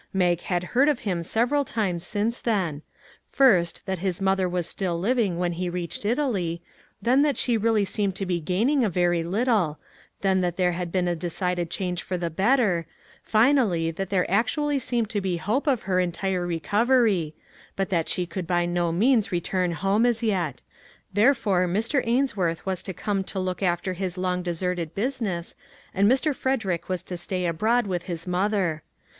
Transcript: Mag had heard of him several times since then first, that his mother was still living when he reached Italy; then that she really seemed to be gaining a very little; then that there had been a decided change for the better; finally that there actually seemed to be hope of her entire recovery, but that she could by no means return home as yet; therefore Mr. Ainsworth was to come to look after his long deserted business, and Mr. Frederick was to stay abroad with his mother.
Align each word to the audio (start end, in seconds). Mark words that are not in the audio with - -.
Mag 0.13 0.41
had 0.41 0.63
heard 0.73 0.89
of 0.89 1.01
him 1.01 1.21
several 1.21 1.63
times 1.63 2.03
since 2.03 2.41
then 2.41 2.81
first, 3.27 3.85
that 3.85 3.99
his 3.99 4.19
mother 4.19 4.49
was 4.49 4.65
still 4.67 4.99
living 4.99 5.37
when 5.37 5.51
he 5.51 5.69
reached 5.69 6.05
Italy; 6.05 6.59
then 6.99 7.21
that 7.21 7.37
she 7.37 7.55
really 7.55 7.85
seemed 7.85 8.15
to 8.15 8.25
be 8.25 8.39
gaining 8.39 8.83
a 8.83 8.89
very 8.89 9.21
little; 9.21 9.77
then 10.21 10.41
that 10.41 10.57
there 10.57 10.71
had 10.71 10.91
been 10.91 11.07
a 11.07 11.15
decided 11.15 11.69
change 11.69 12.01
for 12.01 12.17
the 12.17 12.31
better; 12.31 12.87
finally 13.21 13.91
that 13.91 14.09
there 14.09 14.25
actually 14.27 14.79
seemed 14.79 15.07
to 15.11 15.21
be 15.21 15.37
hope 15.37 15.67
of 15.67 15.83
her 15.83 15.99
entire 15.99 16.47
recovery, 16.47 17.35
but 17.75 17.89
that 17.89 18.09
she 18.09 18.25
could 18.25 18.47
by 18.47 18.65
no 18.65 18.91
means 18.91 19.31
return 19.31 19.71
home 19.73 20.03
as 20.07 20.23
yet; 20.23 20.63
therefore 21.13 21.67
Mr. 21.67 22.01
Ainsworth 22.07 22.65
was 22.65 22.81
to 22.81 22.91
come 22.91 23.23
to 23.25 23.39
look 23.39 23.61
after 23.61 23.93
his 23.93 24.17
long 24.17 24.41
deserted 24.41 24.95
business, 24.95 25.55
and 25.93 26.09
Mr. 26.11 26.33
Frederick 26.33 26.89
was 26.89 27.03
to 27.03 27.17
stay 27.17 27.45
abroad 27.45 27.85
with 27.85 28.01
his 28.05 28.25
mother. 28.25 28.81